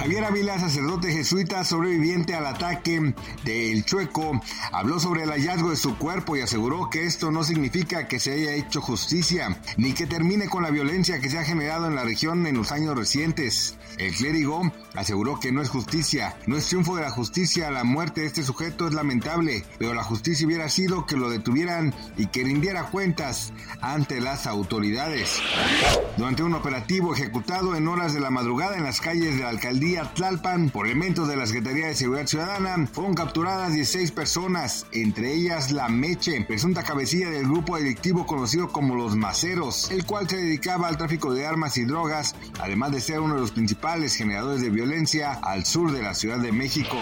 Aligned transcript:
Javier 0.00 0.24
Ávila, 0.24 0.58
sacerdote 0.58 1.12
jesuita 1.12 1.62
sobreviviente 1.62 2.34
al 2.34 2.46
ataque 2.46 3.14
del 3.44 3.84
Chueco, 3.84 4.40
habló 4.72 4.98
sobre 4.98 5.24
el 5.24 5.30
hallazgo 5.30 5.68
de 5.68 5.76
su 5.76 5.98
cuerpo 5.98 6.38
y 6.38 6.40
aseguró 6.40 6.88
que 6.88 7.04
esto 7.04 7.30
no 7.30 7.44
significa 7.44 8.08
que 8.08 8.18
se 8.18 8.32
haya 8.32 8.54
hecho 8.54 8.80
justicia, 8.80 9.60
ni 9.76 9.92
que 9.92 10.06
termine 10.06 10.48
con 10.48 10.62
la 10.62 10.70
violencia 10.70 11.20
que 11.20 11.28
se 11.28 11.38
ha 11.38 11.44
generado 11.44 11.86
en 11.86 11.96
la 11.96 12.04
región 12.04 12.46
en 12.46 12.56
los 12.56 12.72
años 12.72 12.96
recientes. 12.96 13.76
El 13.98 14.14
clérigo 14.14 14.72
aseguró 14.94 15.38
que 15.38 15.52
no 15.52 15.60
es 15.60 15.68
justicia, 15.68 16.34
no 16.46 16.56
es 16.56 16.66
triunfo 16.66 16.96
de 16.96 17.02
la 17.02 17.10
justicia, 17.10 17.70
la 17.70 17.84
muerte 17.84 18.22
de 18.22 18.28
este 18.28 18.42
sujeto 18.42 18.88
es 18.88 18.94
lamentable, 18.94 19.66
pero 19.78 19.92
la 19.92 20.02
justicia 20.02 20.46
hubiera 20.46 20.70
sido 20.70 21.04
que 21.04 21.18
lo 21.18 21.28
detuvieran 21.28 21.94
y 22.16 22.28
que 22.28 22.42
rindiera 22.42 22.84
cuentas 22.84 23.52
ante 23.82 24.22
las 24.22 24.46
autoridades. 24.46 25.42
Durante 26.16 26.42
un 26.42 26.54
operativo 26.54 27.12
ejecutado 27.14 27.76
en 27.76 27.86
horas 27.86 28.14
de 28.14 28.20
la 28.20 28.30
madrugada 28.30 28.78
en 28.78 28.84
las 28.84 29.02
calles 29.02 29.36
de 29.36 29.42
la 29.42 29.50
alcaldía 29.50 29.90
Tlalpan 30.08 30.70
por 30.70 30.86
elementos 30.86 31.28
de 31.28 31.36
la 31.36 31.46
Secretaría 31.46 31.86
de 31.86 31.94
Seguridad 31.94 32.26
Ciudadana, 32.26 32.86
fueron 32.92 33.14
capturadas 33.14 33.72
16 33.72 34.12
personas, 34.12 34.86
entre 34.92 35.32
ellas 35.32 35.70
la 35.70 35.88
Meche, 35.88 36.40
presunta 36.44 36.82
cabecilla 36.82 37.30
del 37.30 37.44
grupo 37.44 37.76
delictivo 37.76 38.26
conocido 38.26 38.68
como 38.68 38.94
los 38.94 39.16
Maceros, 39.16 39.90
el 39.90 40.04
cual 40.04 40.28
se 40.28 40.38
dedicaba 40.38 40.88
al 40.88 40.96
tráfico 40.96 41.32
de 41.34 41.46
armas 41.46 41.76
y 41.76 41.84
drogas, 41.84 42.34
además 42.60 42.92
de 42.92 43.00
ser 43.00 43.20
uno 43.20 43.34
de 43.34 43.40
los 43.40 43.50
principales 43.50 44.14
generadores 44.14 44.60
de 44.62 44.70
violencia 44.70 45.32
al 45.32 45.64
sur 45.64 45.92
de 45.92 46.02
la 46.02 46.14
Ciudad 46.14 46.38
de 46.38 46.52
México. 46.52 46.96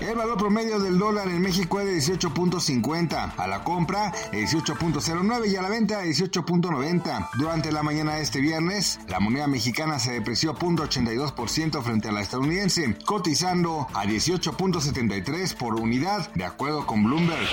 El 0.00 0.16
valor 0.16 0.36
promedio 0.36 0.78
del 0.80 0.98
dólar 0.98 1.28
en 1.28 1.40
México 1.40 1.80
es 1.80 2.06
de 2.06 2.14
18.50, 2.14 3.34
a 3.36 3.46
la 3.46 3.64
compra 3.64 4.12
18.09 4.32 5.48
y 5.48 5.56
a 5.56 5.62
la 5.62 5.68
venta 5.68 6.04
18.90. 6.04 7.30
Durante 7.38 7.72
la 7.72 7.82
mañana 7.82 8.14
de 8.14 8.22
este 8.22 8.40
viernes, 8.40 9.00
la 9.08 9.20
moneda 9.20 9.46
mexicana 9.46 9.98
se 9.98 10.12
depreció 10.12 10.54
0.82% 10.54 11.82
a 12.08 12.12
la 12.12 12.22
estadounidense, 12.22 12.96
cotizando 13.04 13.86
a 13.94 14.04
18.73 14.04 15.56
por 15.56 15.74
unidad, 15.74 16.30
de 16.34 16.44
acuerdo 16.44 16.86
con 16.86 17.04
Bloomberg. 17.04 17.46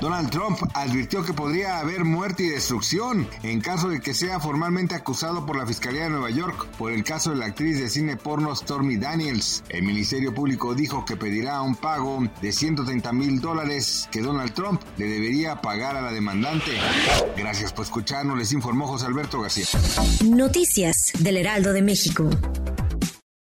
Donald 0.00 0.30
Trump 0.30 0.58
advirtió 0.74 1.24
que 1.24 1.32
podría 1.32 1.78
haber 1.78 2.04
muerte 2.04 2.44
y 2.44 2.48
destrucción 2.48 3.28
en 3.42 3.60
caso 3.60 3.88
de 3.88 4.00
que 4.00 4.14
sea 4.14 4.40
formalmente 4.40 4.94
acusado 4.94 5.46
por 5.46 5.56
la 5.56 5.66
Fiscalía 5.66 6.04
de 6.04 6.10
Nueva 6.10 6.30
York 6.30 6.66
por 6.78 6.92
el 6.92 7.04
caso 7.04 7.30
de 7.30 7.36
la 7.36 7.46
actriz 7.46 7.78
de 7.78 7.88
cine 7.88 8.16
porno 8.16 8.54
Stormy 8.54 8.96
Daniels. 8.96 9.62
El 9.68 9.82
Ministerio 9.82 10.34
Público 10.34 10.74
dijo 10.74 11.04
que 11.04 11.16
pedirá 11.16 11.60
un 11.62 11.76
pago 11.76 12.26
de 12.40 12.52
130 12.52 13.12
mil 13.12 13.40
dólares 13.40 14.08
que 14.10 14.20
Donald 14.20 14.52
Trump 14.54 14.82
le 14.96 15.06
debería 15.06 15.60
pagar 15.60 15.96
a 15.96 16.02
la 16.02 16.12
demandante. 16.12 16.72
Gracias 17.36 17.72
por 17.72 17.84
escucharnos, 17.84 18.38
les 18.38 18.52
informó 18.52 18.86
José 18.86 19.06
Alberto 19.06 19.40
García. 19.40 19.66
Noticias 20.24 21.12
del 21.18 21.36
Heraldo 21.36 21.72
de 21.72 21.82
México. 21.82 22.28